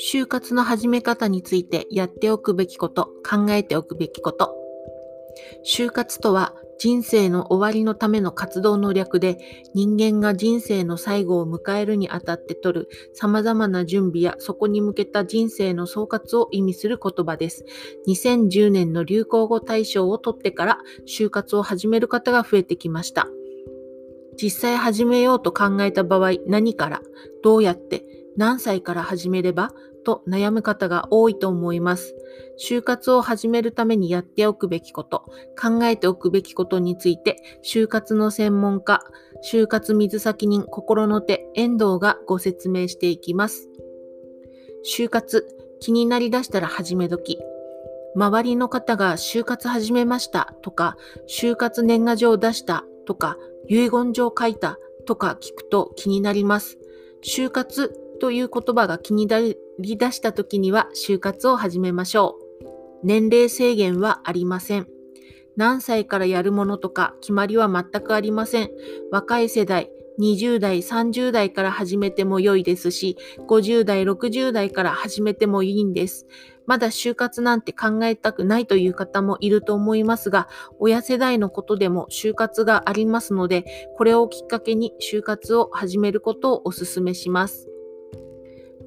[0.00, 4.54] 就活の始め方についてやっておくべきこと、考えておくべきこと。
[5.64, 9.38] 就活とは人生の終わりのための活動の略で
[9.74, 17.64] 人間が人生の最後を迎えるにあたって取る様々な準備やそこに向けた人生の総括を意味する言葉です。
[18.06, 23.26] 2010年の流行語大賞を取ってから就活を始める方が増えてきました。
[24.40, 27.02] 実際始めようと考えた場合何から
[27.42, 29.72] どうやって何歳から始めれば？
[30.04, 32.14] と悩む方が多いと思います。
[32.56, 35.24] 就活を始めるためにやっておくべきこと、
[35.60, 39.02] 考えておくべきことについて、就活の専門家、
[39.52, 43.68] 就活水先人心の手、遠藤がご説明していきます。
[44.96, 45.44] 就活、
[45.80, 47.40] 気になりだしたら始め時。
[48.14, 50.96] 周りの方が就活始めましたとか、
[51.28, 53.36] 就活年賀状を出したとか、
[53.68, 56.78] 遺言状書いたとか聞くと気になります。
[57.22, 62.48] 就活という言葉が気になり出した時には就活を始めましょう。
[63.04, 64.88] 年齢制限はありません。
[65.56, 68.70] 何歳からやるものとか決まりは全くありません。
[69.10, 73.16] 若い世代、20代、30代から始めても良いですし、
[73.48, 76.26] 50代、60代から始めてもいいんです。
[76.66, 83.64] まだ就活なんて考えたくないという方もいると思いますが、親世代のことでも就活がありますので、
[83.96, 87.67] これをきっかけに就活を始めることをお勧めします。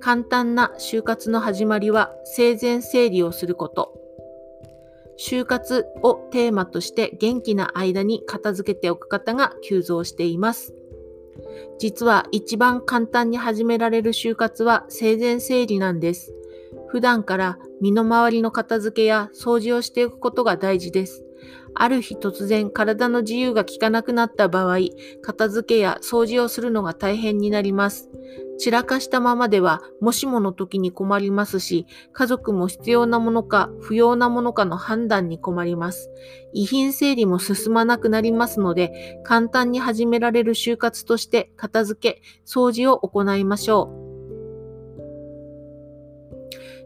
[0.01, 3.93] 簡単な就活の始まりは生前整理をすること。
[5.17, 10.73] 就活をテーマとして元気な間に片付けておく方が急増しています。
[11.79, 16.33] 実は一番簡単に始められる就活は生前整理なんです。
[16.87, 21.23] 普段から身の回りの片付けや掃除をしておくことが大事です。
[21.73, 24.77] ある日突然体の自由が利かなくなった場合、
[25.21, 28.09] 片付けや掃除をするのが大変になります。
[28.59, 36.11] 散らかしたままでは、もしもの時に困りますし、家族も必要なものか不要なものかの判断に困ります。
[36.53, 44.01] 遺品整理も進まなくなりますので、簡単に始められる就活として片付け、掃除を行いましょう。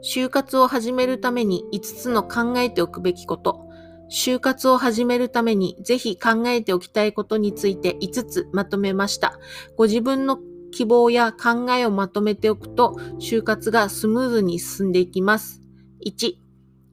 [0.01, 3.65] 就活を始めるために5つの考えておくべきこと。
[4.10, 9.40] 就活を始めるためにぜひ考えておきたいことについて5つまとめました。
[9.78, 10.40] ご自分の
[10.72, 15.62] 希望や考えをまとめておくと、就活がスムーズに進んでいきます。
[16.06, 16.34] 1、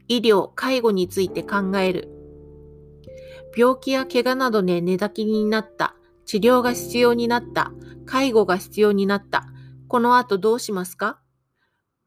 [0.08, 2.08] 医療、介護について考える。
[3.56, 5.96] 病気や怪我などで寝たきりになった。
[6.24, 7.72] 治療が必要になった。
[8.06, 9.46] 介護が必要になった。
[9.88, 11.21] この後どうしますか？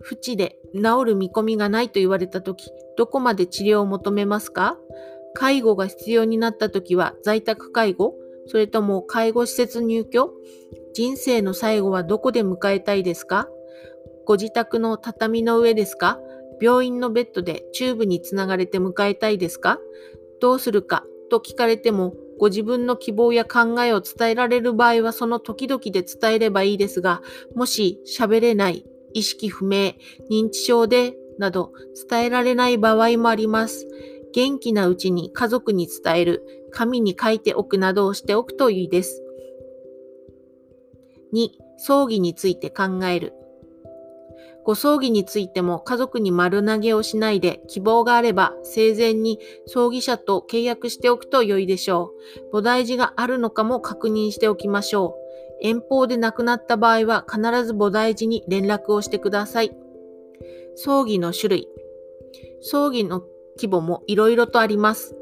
[0.01, 4.77] 不治で治る見込みがないと言われたとき、どこまで治療を求めますか？
[5.33, 8.13] 介護が必要になったときは在宅介護
[8.47, 10.31] それとも介護施設入居
[10.93, 13.47] 人生の最後はどこで迎えたいですか？
[14.25, 16.19] ご自宅の畳の上ですか？
[16.61, 19.79] 病院のベッドでチューブにつながれて迎えたいですか？
[20.39, 27.21] どうするかと聞かれてもご自分の希望や考えを伝えられる場合はその時々で伝えればいいですが、
[27.55, 28.85] もし喋れない、
[29.15, 29.95] 意識不明、
[30.29, 31.71] 認知症で、など
[32.09, 33.87] 伝えられない場合もあります。
[34.33, 39.23] 元気なうちに家族に伝える、紙に書いておくなどをしておくといいです。
[41.33, 43.33] 2、葬儀について考える。
[44.65, 52.11] ご葬儀についても家族に丸投げをしないで希望があれば生前に葬儀者と契約しておくと良いでしょ
[52.51, 52.57] う。
[52.57, 55.24] 菩提寺があるのかも確認しておきましょう。
[55.61, 59.75] 遠方で亡くなった場合は必ず菩提寺に連絡をしてください。
[60.75, 61.67] 葬儀の種類。
[62.61, 63.23] 葬儀の
[63.57, 65.15] 規模もいろいろとあります。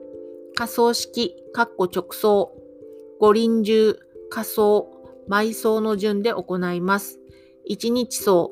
[0.55, 2.51] 仮葬式、括弧直葬、
[3.19, 3.97] 五輪中、
[4.29, 4.91] 仮葬、
[5.29, 7.19] 埋葬の順で行います。
[7.65, 8.51] 一日葬、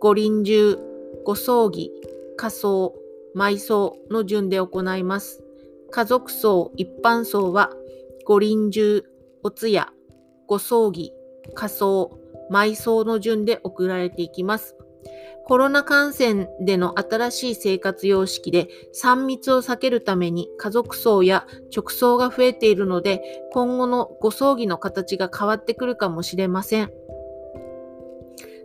[0.00, 0.78] 五輪中、
[1.24, 1.90] ご葬儀、
[2.36, 2.94] 仮葬、
[3.34, 5.42] 埋葬の順で行います。
[5.90, 7.70] 家族葬、一般葬は、
[8.24, 9.04] 五輪中、
[9.42, 9.92] お通夜、
[10.46, 11.12] ご葬儀、
[11.54, 12.18] 仮葬、
[12.50, 14.76] 埋葬の順で送られていきます。
[15.44, 18.68] コロナ感染での新しい生活様式で
[19.00, 23.22] 3密を避けるために家族葬や直葬が増えているので
[23.52, 26.90] 今後のご葬儀の形が変わってくるかもしれません。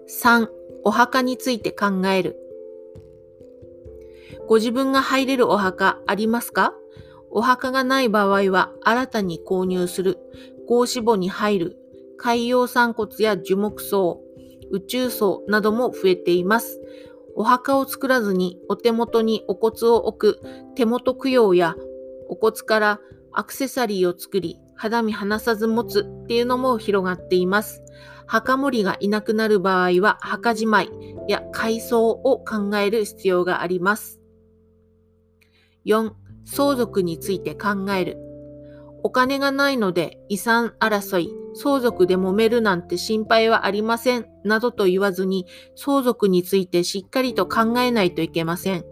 [0.09, 0.47] 3.
[0.83, 2.37] お墓について考える。
[4.47, 6.73] ご自分が入れるお墓ありますか？
[7.29, 10.17] お墓がない場合は新たに購入する。
[10.67, 11.77] 合死墓に入る
[12.17, 14.21] 海洋散骨や樹木葬、
[14.71, 16.79] 宇宙葬なども増えています。
[17.35, 20.41] お墓を作らずにお手元にお骨を置く
[20.75, 21.75] 手元供養や
[22.29, 22.99] お骨から
[23.31, 27.81] アクセサリーを作り肌身離さず持つっていうのも広がっています。
[28.27, 30.89] 墓守がいなくなる場合は墓じまい
[31.27, 34.21] や改装を考える必要があります。
[35.85, 36.11] 4.
[36.45, 38.30] 相続について考える。
[39.03, 45.45] お金がないので遺産争い、相続で揉めるなんて心配はありません、などと言わずに、
[45.75, 48.85] 相続についてしっかりと考えないといけません。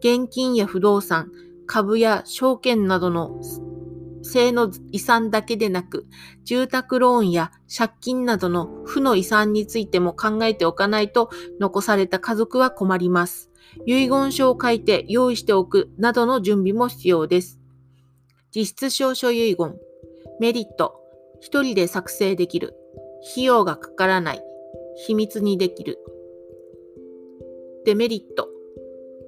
[0.00, 1.30] 現金や不動産、
[1.66, 3.38] 株や証券などの
[4.22, 6.06] 性の遺産だけでなく、
[6.44, 11.30] 住宅ローンや借金などの負の遺産についても考えておかないと
[11.60, 13.50] 残された家族は困ります。
[13.86, 17.59] 遺言書を書いて用意しておくなどの準備も必要です。
[18.52, 19.78] 実質証書遺言。
[20.40, 21.00] メリット。
[21.40, 22.74] 一人で作成できる。
[23.32, 24.42] 費用がかからない。
[25.06, 25.98] 秘密にできる。
[27.84, 28.48] デメリット。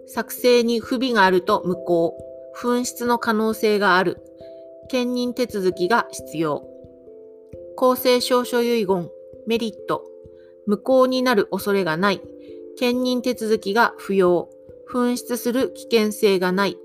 [0.08, 2.18] 作成に不備があると無効。
[2.60, 4.18] 紛失の可能性がある。
[4.88, 6.66] 兼任手続きが必要。
[7.76, 9.08] 公正証書遺言。
[9.46, 10.04] メリット。
[10.66, 12.20] 無効になる恐れがない。
[12.76, 14.50] 兼任手続きが不要。
[14.92, 16.76] 紛失する危険性がない。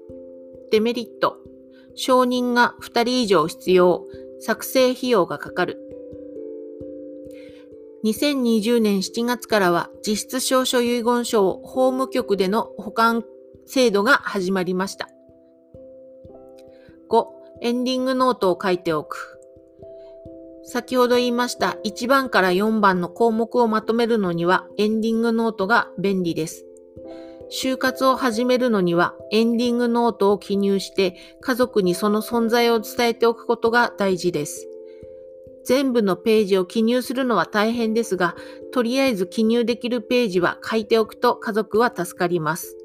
[0.70, 1.47] デメリット。
[1.98, 4.06] 承認が2人以上必要。
[4.40, 5.80] 作成費用がかかる。
[8.06, 13.24] 2020年7月からは実質証書遺言書を法務局での保管
[13.66, 15.10] 制度が始まりました。
[17.10, 17.26] 5、
[17.62, 19.40] エンディングノートを書いておく。
[20.64, 26.67] 先ほど言いました1番から4番の項目をまとめるのにはエンディングノートが便利です。
[27.50, 34.68] 就活を始めるのにはエンディングノートを記入して家族にその存在を伝えておくことが大事です。
[35.68, 38.36] 全部のページを記入するのは大変ですが、
[38.72, 42.78] とりあえず記入できるページは書いておくと家族は助かります。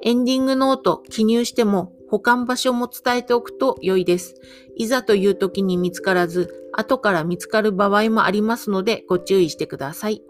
[0.00, 4.34] エンディングノート記入しても保管場所も伝えておくと良いです。
[4.76, 10.22] いざという時に見つからず、後から見つかる場合もありますのでご注意してください。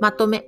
[0.00, 0.46] まとめ。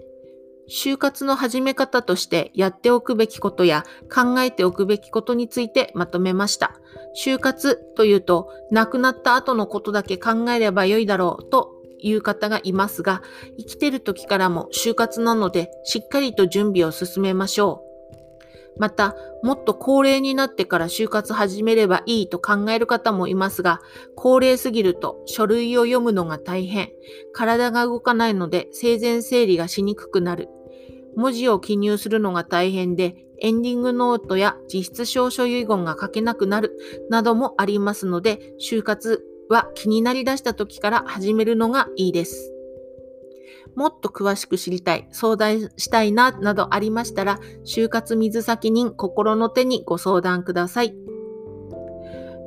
[0.75, 6.81] 就活の始め方としてやっておくべきことや考えておくべきことについてまとめました。
[7.23, 13.23] 就活というと亡くなった後のことだけ考えればよいだろうという方がいますが、
[13.59, 17.93] 生きてる時からも就活なのでしっかりと準備を進めましょう。
[18.79, 23.81] また、もっと高齢になってから就活始めればいいと考える方もいますが、
[24.17, 26.89] 高齢すぎると書類を読むのが大変、
[27.35, 30.49] 体が動かないので生前整理がしにくくなる、
[31.17, 36.79] 文字を記入するのが大変で、エンディングノートや実質証書遺言が書けなくなる
[37.11, 42.53] などもありますので、就活は気になりだした時から始めるのがいいです。
[43.75, 50.95] もっと詳しく知りたい、相談したいな、などありましたら、就活水先人心の手にご相談ください。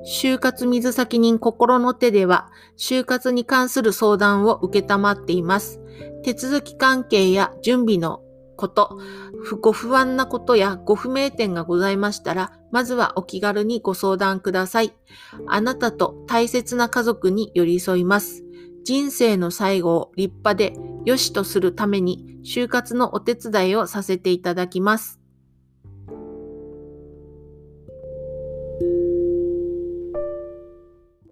[0.05, 5.81] 就活水先人心の手では、就活に関する相談を受けたまっています。
[6.23, 8.21] 手続き関係や準備の
[8.55, 8.99] こと、
[9.61, 14.93] ご不安なことやご不明点がございましたら、まずはお気軽にご相談ください。
[15.47, 18.43] あなたと大切な家族に寄り添います。
[18.83, 20.73] 人生の最後を立派で
[21.05, 25.19] 良しとするために就活のお手伝いをさせていただきます。